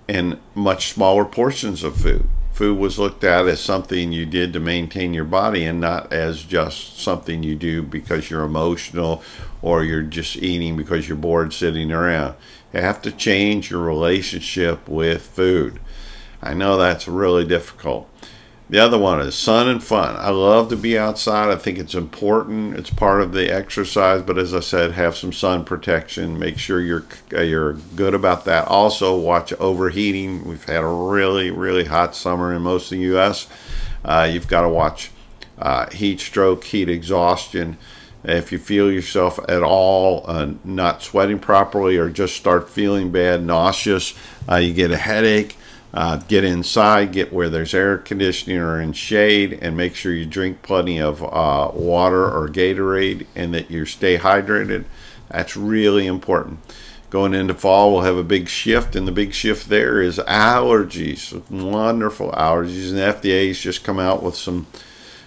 and 0.09 0.39
much 0.55 0.93
smaller 0.93 1.25
portions 1.25 1.83
of 1.83 1.97
food. 1.97 2.29
Food 2.53 2.79
was 2.79 2.99
looked 2.99 3.23
at 3.23 3.47
as 3.47 3.61
something 3.61 4.11
you 4.11 4.27
did 4.27 4.53
to 4.53 4.61
maintain 4.61 5.15
your 5.15 5.25
body 5.25 5.65
and 5.65 5.81
not 5.81 6.13
as 6.13 6.43
just 6.43 6.99
something 6.99 7.43
you 7.43 7.55
do 7.55 7.83
because 7.83 8.31
you're 8.31 8.43
emotional 8.43 9.23
or 9.63 9.85
you're 9.85 10.03
just 10.03 10.37
eating 10.37 10.77
because 10.77 11.09
you're 11.09 11.17
bored 11.17 11.53
sitting 11.53 11.93
around. 11.93 12.35
You 12.73 12.81
have 12.81 13.01
to 13.03 13.13
change 13.13 13.71
your 13.71 13.81
relationship 13.81 14.89
with 14.89 15.23
food. 15.23 15.79
I 16.42 16.54
know 16.54 16.76
that's 16.76 17.09
really 17.09 17.45
difficult. 17.45 18.09
The 18.71 18.78
other 18.78 18.99
one 18.99 19.21
is 19.21 19.35
sun 19.35 19.66
and 19.66 19.83
fun. 19.83 20.14
I 20.16 20.28
love 20.28 20.68
to 20.68 20.76
be 20.76 20.99
outside. 20.99 21.50
I 21.50 21.57
think 21.57 21.78
it's 21.78 21.95
important. 21.95 22.76
It's 22.76 22.90
part 22.90 23.23
of 23.23 23.33
the 23.33 23.50
exercise, 23.50 24.21
but 24.21 24.37
as 24.37 24.52
I 24.52 24.61
said, 24.61 24.92
have 24.92 25.16
some 25.16 25.33
sun 25.33 25.64
protection. 25.64 26.38
Make 26.38 26.59
sure 26.59 26.78
you're 26.78 27.07
uh, 27.33 27.40
you're 27.40 27.75
good 27.97 28.14
about 28.14 28.45
that. 28.45 28.68
Also, 28.68 29.18
watch 29.18 29.54
overheating. 29.54 30.45
We've 30.47 30.64
had 30.64 30.83
a 30.83 30.87
really 30.87 31.50
really 31.50 31.87
hot 31.87 32.14
summer 32.14 32.54
in 32.54 32.61
most 32.61 32.92
of 32.92 32.99
the 32.99 33.04
U.S. 33.04 33.49
Uh, 34.04 34.28
you've 34.30 34.49
got 34.49 34.62
to 34.62 34.68
watch 34.68 35.12
uh, 35.59 35.88
heat 35.90 36.21
stroke, 36.21 36.64
heat 36.64 36.90
exhaustion. 36.90 37.78
If 38.23 38.52
you 38.52 38.59
feel 38.59 38.92
yourself 38.92 39.38
at 39.49 39.62
all 39.62 40.25
uh, 40.26 40.50
not 40.62 41.02
sweating 41.02 41.38
properly 41.38 41.97
or 41.97 42.11
just 42.11 42.37
start 42.37 42.68
feeling 42.68 43.11
bad, 43.11 43.42
nauseous, 43.42 44.12
uh, 44.47 44.57
you 44.57 44.75
get 44.75 44.90
a 44.90 44.97
headache 44.99 45.57
uh, 45.95 46.16
get 46.16 46.45
inside, 46.45 47.12
get 47.12 47.33
where 47.33 47.49
there's 47.49 47.75
air 47.75 47.99
conditioning 47.99 48.59
or 48.59 48.80
in 48.80 48.92
shade, 48.92 49.59
and 49.61 49.76
make 49.76 49.95
sure 49.95 50.12
you 50.12 50.26
drink 50.26 50.62
plenty 50.62 51.00
of 51.00 51.23
uh, 51.23 51.71
water 51.73 52.25
or 52.25 52.49
Gatorade 52.49 53.26
and 53.35 53.54
that 53.54 53.71
you 53.71 53.85
stay 53.87 54.18
hydrated. 54.18 54.85
That's 55.30 55.57
really 55.57 56.07
important. 56.07 56.61
Going 57.11 57.33
into 57.33 57.54
fall, 57.54 57.92
we'll 57.92 58.02
have 58.02 58.18
a 58.18 58.23
big 58.23 58.49
shift, 58.49 58.95
and 58.95 59.09
the 59.09 59.12
big 59.12 59.33
shift 59.33 59.71
there 59.71 60.02
is 60.02 60.18
allergies. 60.18 61.33
Wonderful 61.50 62.33
allergies. 62.33 62.90
And 62.90 62.99
the 62.99 63.28
FDA's 63.28 63.61
just 63.61 63.83
come 63.83 63.99
out 63.99 64.23
with 64.23 64.37
some 64.37 64.66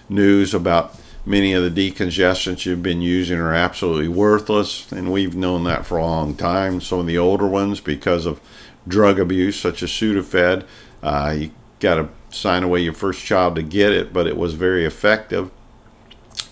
news 0.08 0.54
about 0.54 0.94
many 1.26 1.52
of 1.52 1.62
the 1.62 1.90
decongestants 1.90 2.64
you've 2.64 2.82
been 2.82 3.02
using 3.02 3.38
are 3.38 3.54
absolutely 3.54 4.08
worthless, 4.08 4.90
and 4.92 5.12
we've 5.12 5.34
known 5.34 5.64
that 5.64 5.84
for 5.84 5.98
a 5.98 6.04
long 6.04 6.36
time. 6.36 6.80
Some 6.80 7.00
of 7.00 7.06
the 7.06 7.18
older 7.18 7.46
ones, 7.48 7.80
because 7.80 8.26
of 8.26 8.40
drug 8.86 9.18
abuse, 9.18 9.58
such 9.58 9.82
as 9.82 9.90
Sudafed. 9.90 10.64
Uh, 11.02 11.34
you 11.38 11.50
got 11.80 11.94
to 11.96 12.08
sign 12.30 12.62
away 12.62 12.80
your 12.80 12.92
first 12.92 13.24
child 13.24 13.56
to 13.56 13.62
get 13.62 13.92
it, 13.92 14.12
but 14.12 14.26
it 14.26 14.36
was 14.36 14.54
very 14.54 14.84
effective. 14.84 15.50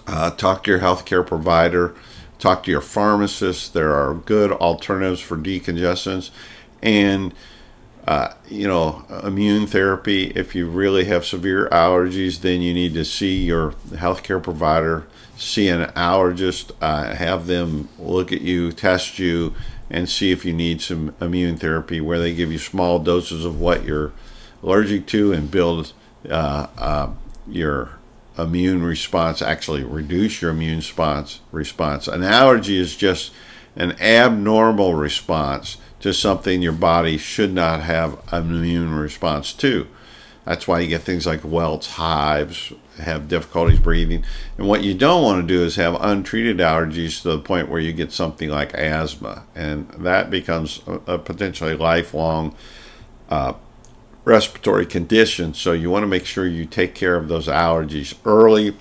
Uh, 0.06 0.30
talk 0.30 0.64
to 0.64 0.70
your 0.70 0.80
healthcare 0.80 1.26
provider, 1.26 1.94
talk 2.38 2.64
to 2.64 2.70
your 2.70 2.80
pharmacist. 2.80 3.74
There 3.74 3.94
are 3.94 4.14
good 4.14 4.50
alternatives 4.52 5.20
for 5.20 5.36
decongestants. 5.36 6.30
And, 6.82 7.32
uh, 8.08 8.34
you 8.48 8.66
know, 8.66 9.04
immune 9.22 9.66
therapy. 9.66 10.32
If 10.34 10.54
you 10.54 10.68
really 10.68 11.04
have 11.04 11.24
severe 11.24 11.68
allergies, 11.70 12.40
then 12.40 12.60
you 12.62 12.74
need 12.74 12.94
to 12.94 13.04
see 13.04 13.44
your 13.44 13.72
healthcare 13.90 14.42
provider, 14.42 15.06
see 15.36 15.68
an 15.68 15.90
allergist, 15.92 16.72
uh, 16.80 17.14
have 17.14 17.46
them 17.46 17.88
look 17.98 18.32
at 18.32 18.40
you, 18.40 18.72
test 18.72 19.18
you, 19.18 19.54
and 19.90 20.08
see 20.08 20.30
if 20.30 20.44
you 20.44 20.52
need 20.52 20.80
some 20.80 21.14
immune 21.20 21.56
therapy 21.56 22.00
where 22.00 22.18
they 22.18 22.34
give 22.34 22.52
you 22.52 22.58
small 22.58 22.98
doses 22.98 23.44
of 23.44 23.60
what 23.60 23.84
you're 23.84 24.12
allergic 24.62 25.06
to 25.06 25.32
and 25.32 25.50
build 25.50 25.92
uh, 26.28 26.66
uh, 26.78 27.10
your 27.48 27.98
immune 28.38 28.82
response, 28.82 29.42
actually 29.42 29.82
reduce 29.82 30.40
your 30.40 30.52
immune 30.52 30.76
response. 30.76 31.40
response. 31.50 32.08
An 32.08 32.22
allergy 32.22 32.78
is 32.78 32.96
just 32.96 33.32
an 33.76 33.92
abnormal 34.00 34.94
response 34.94 35.76
to 36.00 36.14
something 36.14 36.62
your 36.62 36.72
body 36.72 37.18
should 37.18 37.52
not 37.52 37.80
have 37.82 38.18
an 38.32 38.54
immune 38.54 38.94
response 38.94 39.52
to. 39.54 39.86
That's 40.50 40.66
why 40.66 40.80
you 40.80 40.88
get 40.88 41.02
things 41.02 41.26
like 41.26 41.44
welts, 41.44 41.92
hives, 41.92 42.72
have 42.98 43.28
difficulties 43.28 43.78
breathing. 43.78 44.24
And 44.58 44.66
what 44.66 44.82
you 44.82 44.94
don't 44.94 45.22
want 45.22 45.40
to 45.40 45.46
do 45.46 45.62
is 45.62 45.76
have 45.76 45.96
untreated 46.00 46.56
allergies 46.56 47.22
to 47.22 47.28
the 47.28 47.38
point 47.38 47.68
where 47.68 47.78
you 47.78 47.92
get 47.92 48.10
something 48.10 48.48
like 48.48 48.74
asthma. 48.74 49.44
And 49.54 49.88
that 49.90 50.28
becomes 50.28 50.80
a, 51.06 51.18
potentially 51.18 51.76
lifelong 51.76 52.56
uh, 53.28 53.52
respiratory 54.24 54.86
condition. 54.86 55.54
So 55.54 55.70
you 55.70 55.88
want 55.88 56.02
to 56.02 56.08
make 56.08 56.26
sure 56.26 56.48
you 56.48 56.66
take 56.66 56.96
care 56.96 57.14
of 57.14 57.28
those 57.28 57.46
allergies 57.46 58.16
early 58.24 58.76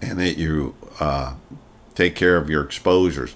and 0.00 0.18
that 0.18 0.38
you 0.38 0.74
uh, 0.98 1.34
take 1.94 2.14
care 2.14 2.38
of 2.38 2.48
your 2.48 2.64
exposures. 2.64 3.34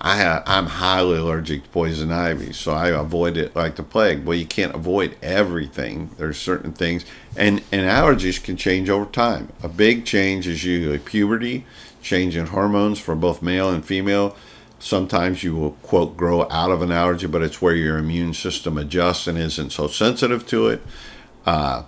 I 0.00 0.42
I'm 0.46 0.66
highly 0.66 1.18
allergic 1.18 1.64
to 1.64 1.68
poison 1.70 2.12
ivy, 2.12 2.52
so 2.52 2.72
I 2.72 2.88
avoid 2.88 3.36
it 3.36 3.56
like 3.56 3.76
the 3.76 3.82
plague. 3.82 4.24
Well, 4.24 4.36
you 4.36 4.46
can't 4.46 4.74
avoid 4.74 5.16
everything. 5.22 6.10
There's 6.18 6.38
certain 6.38 6.72
things, 6.72 7.04
and 7.36 7.62
and 7.72 7.82
allergies 7.82 8.42
can 8.42 8.56
change 8.56 8.88
over 8.88 9.06
time. 9.06 9.52
A 9.62 9.68
big 9.68 10.04
change 10.04 10.46
is 10.46 10.64
usually 10.64 10.98
puberty, 10.98 11.66
change 12.00 12.36
in 12.36 12.46
hormones 12.46 13.00
for 13.00 13.14
both 13.16 13.42
male 13.42 13.70
and 13.70 13.84
female. 13.84 14.36
Sometimes 14.78 15.42
you 15.42 15.56
will 15.56 15.72
quote 15.82 16.16
grow 16.16 16.48
out 16.48 16.70
of 16.70 16.82
an 16.82 16.92
allergy, 16.92 17.26
but 17.26 17.42
it's 17.42 17.60
where 17.60 17.74
your 17.74 17.98
immune 17.98 18.34
system 18.34 18.78
adjusts 18.78 19.26
and 19.26 19.36
isn't 19.36 19.70
so 19.70 19.88
sensitive 19.88 20.46
to 20.46 20.68
it. 20.68 20.82
Uh, 21.44 21.82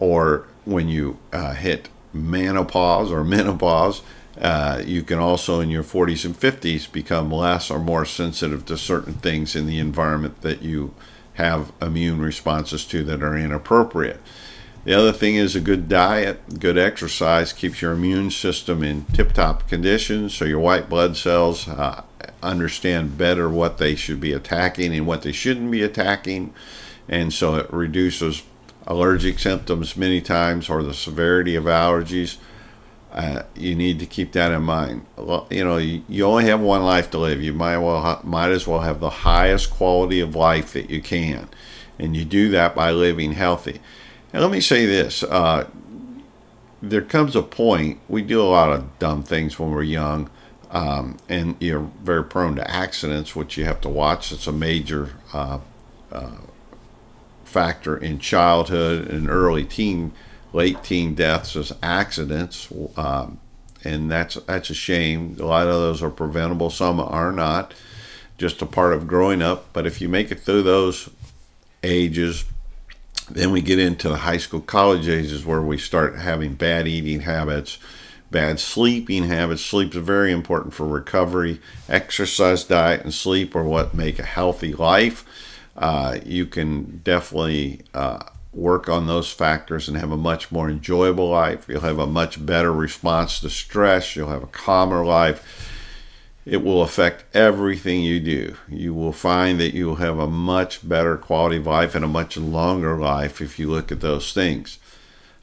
or 0.00 0.48
when 0.64 0.88
you 0.88 1.18
uh, 1.32 1.54
hit 1.54 1.88
menopause 2.12 3.12
or 3.12 3.22
menopause 3.24 4.02
uh, 4.40 4.82
you 4.84 5.02
can 5.02 5.18
also, 5.18 5.60
in 5.60 5.70
your 5.70 5.82
40s 5.82 6.24
and 6.24 6.38
50s, 6.38 6.90
become 6.90 7.30
less 7.30 7.70
or 7.70 7.78
more 7.78 8.04
sensitive 8.04 8.64
to 8.66 8.78
certain 8.78 9.14
things 9.14 9.54
in 9.54 9.66
the 9.66 9.78
environment 9.78 10.40
that 10.40 10.62
you 10.62 10.94
have 11.34 11.72
immune 11.80 12.20
responses 12.20 12.84
to 12.86 13.02
that 13.04 13.22
are 13.22 13.36
inappropriate. 13.36 14.20
The 14.84 14.94
other 14.94 15.12
thing 15.12 15.36
is 15.36 15.54
a 15.54 15.60
good 15.60 15.88
diet, 15.88 16.58
good 16.58 16.76
exercise 16.76 17.52
keeps 17.52 17.80
your 17.80 17.92
immune 17.92 18.30
system 18.30 18.82
in 18.82 19.04
tip 19.06 19.32
top 19.32 19.68
condition 19.68 20.28
so 20.28 20.44
your 20.44 20.58
white 20.58 20.88
blood 20.88 21.16
cells 21.16 21.68
uh, 21.68 22.02
understand 22.42 23.16
better 23.16 23.48
what 23.48 23.78
they 23.78 23.94
should 23.94 24.20
be 24.20 24.32
attacking 24.32 24.92
and 24.92 25.06
what 25.06 25.22
they 25.22 25.30
shouldn't 25.30 25.70
be 25.70 25.82
attacking. 25.82 26.52
And 27.08 27.32
so 27.32 27.54
it 27.54 27.72
reduces 27.72 28.42
allergic 28.84 29.38
symptoms 29.38 29.96
many 29.96 30.20
times 30.20 30.68
or 30.68 30.82
the 30.82 30.94
severity 30.94 31.54
of 31.54 31.64
allergies. 31.64 32.38
You 33.54 33.74
need 33.74 33.98
to 33.98 34.06
keep 34.06 34.32
that 34.32 34.52
in 34.52 34.62
mind. 34.62 35.04
You 35.50 35.64
know, 35.64 35.76
you, 35.76 36.02
you, 36.08 36.24
only 36.24 36.44
have 36.46 36.60
one 36.60 36.82
life 36.82 37.10
to 37.10 37.18
live. 37.18 37.42
You 37.42 37.52
might 37.52 37.78
well 37.78 38.00
ha- 38.00 38.20
might 38.24 38.50
as 38.50 38.66
well 38.66 38.80
have 38.80 39.00
the 39.00 39.10
highest 39.10 39.70
quality 39.70 40.20
of 40.20 40.34
life 40.34 40.72
that 40.72 40.88
you 40.88 41.02
can, 41.02 41.48
and 41.98 42.16
you 42.16 42.24
do 42.24 42.48
that 42.50 42.74
by 42.74 42.90
living 42.90 43.32
healthy. 43.32 43.80
And 44.32 44.42
let 44.42 44.50
me 44.50 44.60
say 44.60 44.86
this: 44.86 45.22
uh, 45.22 45.68
there 46.80 47.02
comes 47.02 47.36
a 47.36 47.42
point 47.42 48.00
we 48.08 48.22
do 48.22 48.40
a 48.40 48.48
lot 48.48 48.72
of 48.72 48.98
dumb 48.98 49.22
things 49.22 49.58
when 49.58 49.70
we're 49.70 49.82
young, 49.82 50.30
um, 50.70 51.18
and 51.28 51.56
you're 51.60 51.90
very 52.02 52.24
prone 52.24 52.56
to 52.56 52.70
accidents, 52.70 53.36
which 53.36 53.58
you 53.58 53.64
have 53.64 53.80
to 53.82 53.90
watch. 53.90 54.32
It's 54.32 54.46
a 54.46 54.52
major 54.52 55.16
uh, 55.34 55.58
uh 56.10 56.36
factor 57.44 57.98
in 57.98 58.18
childhood 58.18 59.06
and 59.08 59.28
early 59.28 59.66
teen 59.66 60.12
late 60.52 60.82
teen 60.82 61.14
deaths 61.14 61.56
as 61.56 61.72
accidents, 61.82 62.68
um, 62.96 63.38
and 63.84 64.10
that's 64.10 64.34
that's 64.34 64.70
a 64.70 64.74
shame. 64.74 65.36
A 65.40 65.44
lot 65.44 65.66
of 65.66 65.74
those 65.74 66.02
are 66.02 66.10
preventable. 66.10 66.70
Some 66.70 67.00
are 67.00 67.32
not. 67.32 67.74
Just 68.38 68.62
a 68.62 68.66
part 68.66 68.92
of 68.92 69.06
growing 69.06 69.42
up. 69.42 69.72
But 69.72 69.86
if 69.86 70.00
you 70.00 70.08
make 70.08 70.30
it 70.30 70.40
through 70.40 70.62
those 70.62 71.08
ages, 71.82 72.44
then 73.30 73.50
we 73.50 73.60
get 73.60 73.78
into 73.78 74.08
the 74.08 74.18
high 74.18 74.36
school, 74.36 74.60
college 74.60 75.08
ages 75.08 75.44
where 75.44 75.62
we 75.62 75.78
start 75.78 76.16
having 76.16 76.54
bad 76.54 76.88
eating 76.88 77.20
habits, 77.20 77.78
bad 78.30 78.58
sleeping 78.58 79.24
habits. 79.24 79.62
Sleep 79.62 79.94
is 79.94 80.02
very 80.02 80.32
important 80.32 80.74
for 80.74 80.86
recovery. 80.86 81.60
Exercise, 81.88 82.64
diet, 82.64 83.02
and 83.02 83.14
sleep 83.14 83.54
are 83.54 83.64
what 83.64 83.94
make 83.94 84.18
a 84.18 84.24
healthy 84.24 84.72
life. 84.74 85.24
Uh, 85.76 86.18
you 86.24 86.46
can 86.46 87.00
definitely 87.04 87.82
uh, 87.94 88.22
work 88.52 88.88
on 88.88 89.06
those 89.06 89.32
factors 89.32 89.88
and 89.88 89.96
have 89.96 90.12
a 90.12 90.16
much 90.16 90.52
more 90.52 90.68
enjoyable 90.68 91.30
life. 91.30 91.66
You'll 91.68 91.80
have 91.80 91.98
a 91.98 92.06
much 92.06 92.44
better 92.44 92.72
response 92.72 93.40
to 93.40 93.50
stress. 93.50 94.14
You'll 94.14 94.28
have 94.28 94.42
a 94.42 94.48
calmer 94.48 95.04
life. 95.04 95.70
It 96.44 96.62
will 96.62 96.82
affect 96.82 97.24
everything 97.34 98.02
you 98.02 98.20
do. 98.20 98.56
You 98.68 98.94
will 98.94 99.12
find 99.12 99.60
that 99.60 99.74
you 99.74 99.86
will 99.86 99.96
have 99.96 100.18
a 100.18 100.26
much 100.26 100.86
better 100.86 101.16
quality 101.16 101.56
of 101.56 101.66
life 101.66 101.94
and 101.94 102.04
a 102.04 102.08
much 102.08 102.36
longer 102.36 102.98
life 102.98 103.40
if 103.40 103.58
you 103.58 103.70
look 103.70 103.92
at 103.92 104.00
those 104.00 104.32
things. 104.32 104.78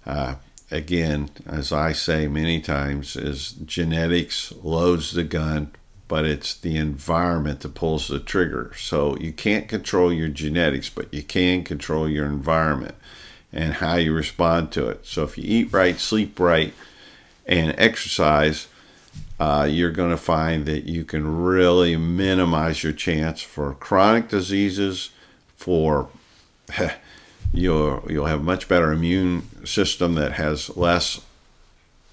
Uh, 0.05 0.35
again, 0.69 1.29
as 1.45 1.71
I 1.71 1.93
say 1.93 2.27
many 2.27 2.59
times, 2.59 3.15
is 3.15 3.51
genetics 3.51 4.51
loads 4.61 5.13
the 5.13 5.23
gun, 5.23 5.71
but 6.09 6.25
it's 6.25 6.55
the 6.55 6.75
environment 6.75 7.61
that 7.61 7.75
pulls 7.75 8.07
the 8.07 8.19
trigger. 8.19 8.73
So 8.75 9.15
you 9.17 9.31
can't 9.31 9.69
control 9.69 10.11
your 10.11 10.27
genetics, 10.27 10.89
but 10.89 11.13
you 11.13 11.21
can 11.23 11.63
control 11.63 12.09
your 12.09 12.25
environment 12.25 12.95
and 13.53 13.75
how 13.75 13.95
you 13.95 14.11
respond 14.11 14.71
to 14.73 14.89
it. 14.89 15.05
So 15.05 15.23
if 15.23 15.37
you 15.37 15.43
eat 15.45 15.71
right, 15.71 15.99
sleep 15.99 16.39
right, 16.39 16.73
and 17.45 17.75
exercise, 17.77 18.67
uh, 19.39 19.67
you're 19.69 19.91
going 19.91 20.09
to 20.09 20.17
find 20.17 20.65
that 20.65 20.85
you 20.85 21.05
can 21.05 21.43
really 21.43 21.95
minimize 21.95 22.83
your 22.83 22.91
chance 22.91 23.41
for 23.41 23.75
chronic 23.75 24.29
diseases, 24.29 25.11
for 25.55 26.09
you'll 27.53 28.03
you'll 28.09 28.25
have 28.25 28.43
much 28.43 28.67
better 28.67 28.91
immune 28.91 29.43
system 29.63 30.15
that 30.15 30.33
has 30.33 30.75
less 30.75 31.21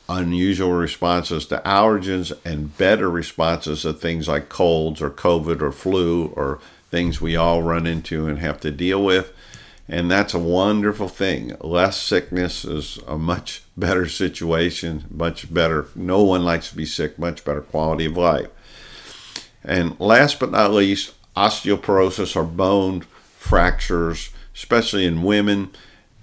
unusual 0.08 0.72
responses 0.72 1.46
to 1.46 1.60
allergens 1.64 2.32
and 2.44 2.76
better 2.76 3.10
responses 3.10 3.82
to 3.82 3.92
things 3.92 4.28
like 4.28 4.48
colds 4.48 5.02
or 5.02 5.10
COVID 5.10 5.60
or 5.60 5.72
flu 5.72 6.26
or 6.36 6.60
things 6.90 7.20
we 7.20 7.36
all 7.36 7.62
run 7.62 7.86
into 7.86 8.28
and 8.28 8.38
have 8.38 8.60
to 8.60 8.70
deal 8.70 9.04
with. 9.04 9.32
And 9.88 10.10
that's 10.10 10.34
a 10.34 10.38
wonderful 10.38 11.08
thing. 11.08 11.56
Less 11.60 12.00
sickness 12.00 12.64
is 12.64 12.98
a 13.06 13.16
much 13.16 13.62
better 13.76 14.08
situation, 14.08 15.04
much 15.10 15.52
better. 15.52 15.86
No 15.94 16.22
one 16.22 16.44
likes 16.44 16.70
to 16.70 16.76
be 16.76 16.86
sick, 16.86 17.18
much 17.18 17.44
better 17.44 17.60
quality 17.60 18.06
of 18.06 18.16
life. 18.16 18.48
And 19.62 19.98
last 19.98 20.38
but 20.38 20.52
not 20.52 20.72
least, 20.72 21.12
osteoporosis 21.36 22.36
or 22.36 22.44
bone 22.44 23.02
fractures, 23.36 24.30
especially 24.54 25.04
in 25.04 25.22
women 25.22 25.70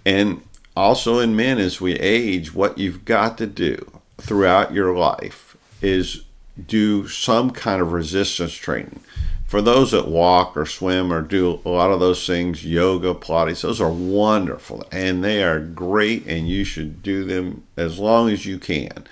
and 0.05 0.41
also 0.75 1.19
in 1.19 1.35
men 1.35 1.59
as 1.59 1.79
we 1.79 1.93
age, 1.93 2.53
what 2.53 2.77
you've 2.77 3.05
got 3.05 3.37
to 3.37 3.47
do 3.47 4.01
throughout 4.17 4.73
your 4.73 4.95
life 4.95 5.55
is 5.81 6.23
do 6.67 7.07
some 7.07 7.51
kind 7.51 7.81
of 7.81 7.91
resistance 7.91 8.53
training. 8.53 9.01
For 9.45 9.61
those 9.61 9.91
that 9.91 10.07
walk 10.07 10.57
or 10.57 10.65
swim 10.65 11.13
or 11.13 11.21
do 11.21 11.61
a 11.63 11.69
lot 11.69 11.91
of 11.91 11.99
those 11.99 12.25
things, 12.25 12.65
yoga, 12.65 13.13
Pilates, 13.13 13.61
those 13.61 13.79
are 13.79 13.91
wonderful 13.91 14.83
and 14.91 15.23
they 15.23 15.43
are 15.43 15.59
great, 15.59 16.25
and 16.25 16.49
you 16.49 16.63
should 16.63 17.03
do 17.03 17.23
them 17.23 17.63
as 17.77 17.99
long 17.99 18.29
as 18.31 18.45
you 18.45 18.57
can. 18.57 19.05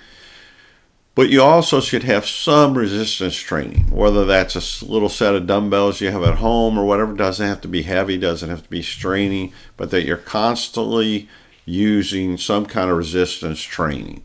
But 1.14 1.28
you 1.28 1.42
also 1.42 1.80
should 1.80 2.04
have 2.04 2.26
some 2.26 2.76
resistance 2.76 3.36
training, 3.36 3.90
whether 3.90 4.24
that's 4.24 4.82
a 4.82 4.84
little 4.84 5.10
set 5.10 5.34
of 5.34 5.46
dumbbells 5.46 6.00
you 6.00 6.10
have 6.10 6.22
at 6.22 6.38
home 6.38 6.78
or 6.78 6.86
whatever. 6.86 7.12
Doesn't 7.12 7.46
have 7.46 7.60
to 7.60 7.68
be 7.68 7.82
heavy, 7.82 8.16
doesn't 8.16 8.48
have 8.48 8.62
to 8.62 8.70
be 8.70 8.82
straining, 8.82 9.52
but 9.76 9.90
that 9.90 10.06
you're 10.06 10.16
constantly 10.16 11.28
using 11.64 12.36
some 12.36 12.66
kind 12.66 12.90
of 12.90 12.96
resistance 12.96 13.60
training. 13.60 14.22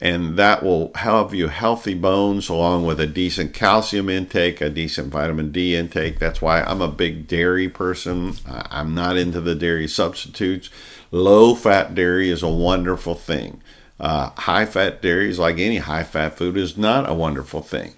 And 0.00 0.36
that 0.36 0.64
will 0.64 0.90
have 0.96 1.32
you 1.32 1.46
healthy 1.46 1.94
bones 1.94 2.48
along 2.48 2.86
with 2.86 2.98
a 2.98 3.06
decent 3.06 3.54
calcium 3.54 4.08
intake, 4.08 4.60
a 4.60 4.68
decent 4.68 5.12
vitamin 5.12 5.52
D 5.52 5.76
intake. 5.76 6.18
That's 6.18 6.42
why 6.42 6.62
I'm 6.62 6.80
a 6.80 6.88
big 6.88 7.28
dairy 7.28 7.68
person. 7.68 8.34
I'm 8.46 8.96
not 8.96 9.16
into 9.16 9.40
the 9.40 9.54
dairy 9.54 9.86
substitutes. 9.86 10.70
Low 11.12 11.54
fat 11.54 11.94
dairy 11.94 12.30
is 12.30 12.42
a 12.42 12.48
wonderful 12.48 13.14
thing. 13.14 13.62
Uh, 14.00 14.30
high 14.30 14.66
fat 14.66 15.00
dairy 15.00 15.30
is 15.30 15.38
like 15.38 15.60
any 15.60 15.76
high 15.76 16.02
fat 16.02 16.36
food 16.36 16.56
is 16.56 16.76
not 16.76 17.08
a 17.08 17.14
wonderful 17.14 17.62
thing. 17.62 17.94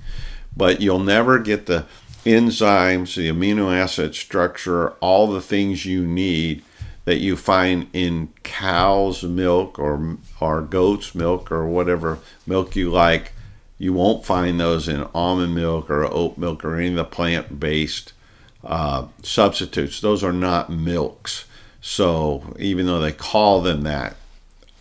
But 0.55 0.83
you'll 0.83 0.99
never 0.99 1.39
get 1.39 1.65
the 1.65 1.87
enzymes, 2.27 3.15
the 3.15 3.31
amino 3.31 3.75
acid 3.75 4.15
structure, 4.15 4.91
all 5.01 5.27
the 5.27 5.41
things 5.41 5.87
you 5.87 6.07
need 6.07 6.63
that 7.05 7.19
you 7.19 7.37
find 7.37 7.87
in 7.93 8.33
cow's 8.43 9.23
milk 9.23 9.79
or 9.79 10.17
or 10.41 10.63
goat's 10.63 11.15
milk 11.15 11.53
or 11.53 11.67
whatever 11.67 12.19
milk 12.47 12.75
you 12.77 12.91
like. 12.91 13.33
You 13.77 13.93
won't 13.93 14.25
find 14.25 14.59
those 14.59 14.89
in 14.89 15.07
almond 15.15 15.55
milk 15.55 15.91
or 15.91 16.05
oat 16.05 16.39
milk 16.39 16.65
or 16.65 16.77
any 16.77 16.89
of 16.89 16.95
the 16.95 17.05
plant-based 17.05 18.13
uh, 18.63 19.09
substitutes. 19.23 20.01
Those 20.01 20.23
are 20.23 20.33
not 20.33 20.71
milks. 20.71 21.45
So 21.81 22.55
even 22.59 22.87
though 22.87 23.01
they 23.01 23.13
call 23.13 23.61
them 23.61 23.83
that, 23.83 24.17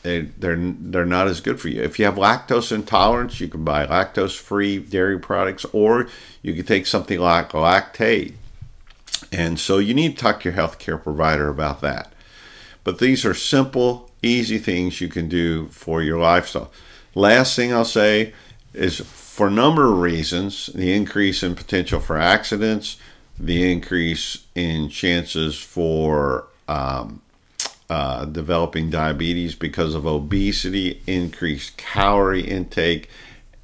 they, 0.04 0.22
they're 0.22 0.56
they're 0.58 1.06
not 1.06 1.28
as 1.28 1.42
good 1.42 1.60
for 1.60 1.70
you. 1.70 1.82
If 1.82 1.98
you 1.98 2.06
have 2.06 2.16
lactose 2.16 2.72
intolerance, 2.72 3.40
you 3.42 3.48
can 3.48 3.64
buy 3.64 3.86
lactose-free 3.86 4.80
dairy 4.80 5.20
products, 5.20 5.66
or 5.74 6.08
you 6.42 6.54
can 6.54 6.66
take 6.66 6.86
something 6.86 7.20
like 7.20 7.50
Lactaid. 7.50 8.34
And 9.32 9.60
so 9.60 9.78
you 9.78 9.94
need 9.94 10.18
to 10.18 10.24
talk 10.24 10.42
to 10.42 10.50
your 10.50 10.58
healthcare 10.58 11.02
provider 11.02 11.50
about 11.50 11.82
that. 11.82 12.14
But 12.84 13.00
these 13.00 13.26
are 13.26 13.34
simple, 13.34 14.12
easy 14.22 14.58
things 14.58 15.02
you 15.02 15.08
can 15.08 15.30
do 15.30 15.68
for 15.68 16.02
your 16.02 16.20
lifestyle. 16.20 16.72
Last 17.16 17.56
thing 17.56 17.74
I'll 17.74 17.86
say 17.86 18.34
is 18.74 19.00
for 19.00 19.48
a 19.48 19.52
number 19.52 19.92
of 19.92 20.00
reasons 20.00 20.68
the 20.68 20.94
increase 20.94 21.44
in 21.44 21.56
potential 21.56 22.00
for 22.00 22.18
accidents, 22.18 22.98
the 23.40 23.72
increase 23.72 24.46
in 24.56 24.90
chances 24.90 25.58
for 25.58 26.48
um, 26.68 27.22
uh, 27.90 28.26
developing 28.26 28.90
diabetes 28.90 29.56
because 29.56 29.96
of 29.96 30.06
obesity, 30.06 31.02
increased 31.08 31.78
calorie 31.78 32.42
intake, 32.42 33.10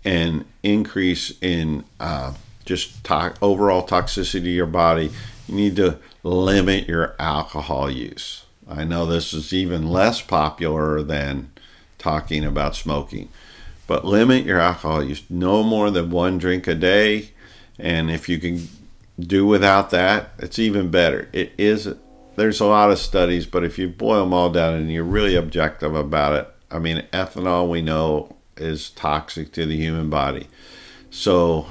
and 0.04 0.46
increase 0.64 1.38
in 1.42 1.84
uh, 2.00 2.34
just 2.66 3.04
to- 3.04 3.34
overall 3.42 3.86
toxicity 3.86 4.44
to 4.44 4.50
your 4.50 4.66
body. 4.66 5.12
You 5.50 5.56
need 5.56 5.76
to 5.78 5.98
limit 6.22 6.88
your 6.88 7.16
alcohol 7.18 7.90
use. 7.90 8.46
I 8.68 8.84
know 8.84 9.06
this 9.08 9.34
is 9.34 9.52
even 9.52 9.90
less 9.90 10.22
popular 10.22 11.02
than 11.02 11.52
talking 11.98 12.46
about 12.46 12.76
smoking, 12.76 13.30
but 13.88 14.06
limit 14.06 14.46
your 14.46 14.60
alcohol 14.60 15.04
use 15.04 15.24
no 15.28 15.64
more 15.64 15.90
than 15.90 16.12
one 16.12 16.38
drink 16.38 16.68
a 16.68 16.76
day. 16.76 17.32
And 17.80 18.12
if 18.12 18.30
you 18.30 18.38
can 18.38 18.68
do 19.20 19.48
without 19.48 19.90
that, 19.90 20.32
it's 20.38 20.60
even 20.60 20.92
better. 20.92 21.30
It 21.34 21.52
is, 21.58 21.96
there's 22.36 22.60
a 22.60 22.66
lot 22.66 22.92
of 22.92 23.00
studies, 23.00 23.48
but 23.48 23.64
if 23.64 23.80
you 23.80 23.90
boil 23.90 24.24
them 24.24 24.34
all 24.34 24.52
down 24.52 24.76
and 24.76 24.92
you're 24.92 25.04
really 25.04 25.36
objective 25.36 25.96
about 25.96 26.36
it, 26.36 26.48
I 26.70 26.78
mean, 26.78 27.06
ethanol 27.12 27.68
we 27.68 27.82
know 27.82 28.36
is 28.56 28.92
toxic 28.92 29.52
to 29.54 29.66
the 29.66 29.78
human 29.78 30.12
body. 30.12 30.48
So, 31.10 31.66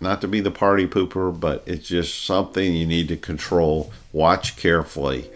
not 0.00 0.20
to 0.20 0.28
be 0.28 0.40
the 0.40 0.50
party 0.50 0.86
pooper, 0.86 1.38
but 1.38 1.62
it's 1.66 1.88
just 1.88 2.24
something 2.24 2.74
you 2.74 2.86
need 2.86 3.08
to 3.08 3.16
control, 3.16 3.92
watch 4.12 4.56
carefully 4.56 5.30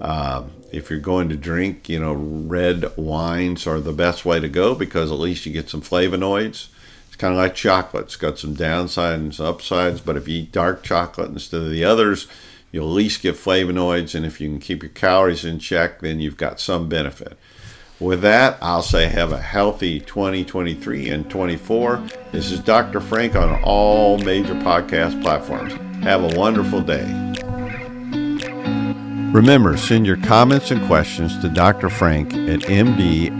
um, 0.00 0.50
if 0.72 0.90
you're 0.90 0.98
going 0.98 1.28
to 1.28 1.36
drink, 1.36 1.88
you 1.88 1.98
know, 1.98 2.12
red 2.12 2.96
wines 2.96 3.66
are 3.66 3.80
the 3.80 3.92
best 3.92 4.24
way 4.24 4.40
to 4.40 4.48
go 4.48 4.74
because 4.74 5.10
at 5.10 5.18
least 5.18 5.46
you 5.46 5.52
get 5.52 5.70
some 5.70 5.80
flavonoids. 5.80 6.68
It's 7.06 7.16
kind 7.16 7.32
of 7.32 7.38
like 7.38 7.54
chocolate. 7.54 8.04
It's 8.04 8.16
got 8.16 8.38
some 8.38 8.54
downsides 8.54 9.14
and 9.14 9.34
some 9.34 9.46
upsides, 9.46 10.00
but 10.00 10.16
if 10.16 10.28
you 10.28 10.42
eat 10.42 10.52
dark 10.52 10.82
chocolate 10.82 11.30
instead 11.30 11.62
of 11.62 11.70
the 11.70 11.84
others, 11.84 12.26
you'll 12.72 12.90
at 12.90 12.94
least 12.94 13.22
get 13.22 13.36
flavonoids. 13.36 14.14
And 14.14 14.26
if 14.26 14.40
you 14.40 14.48
can 14.48 14.60
keep 14.60 14.82
your 14.82 14.90
calories 14.90 15.44
in 15.44 15.58
check, 15.58 16.00
then 16.00 16.20
you've 16.20 16.36
got 16.36 16.60
some 16.60 16.88
benefit. 16.88 17.38
With 17.98 18.20
that, 18.22 18.58
I'll 18.60 18.82
say 18.82 19.06
have 19.06 19.32
a 19.32 19.40
healthy 19.40 20.00
2023 20.00 21.08
and 21.08 21.30
24. 21.30 22.06
This 22.30 22.50
is 22.50 22.60
Dr. 22.60 23.00
Frank 23.00 23.34
on 23.34 23.62
all 23.64 24.18
major 24.18 24.54
podcast 24.54 25.22
platforms. 25.22 25.72
Have 26.04 26.22
a 26.22 26.38
wonderful 26.38 26.82
day. 26.82 27.04
Remember, 29.32 29.78
send 29.78 30.06
your 30.06 30.18
comments 30.18 30.70
and 30.70 30.86
questions 30.86 31.38
to 31.40 31.48
Dr. 31.48 31.88
Frank 31.88 32.34
at 32.34 32.60
mdswpod 32.60 33.36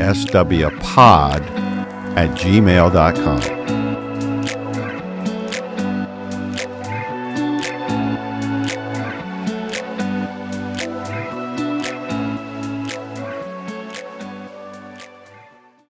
at 2.16 2.30
gmail.com. 2.38 3.55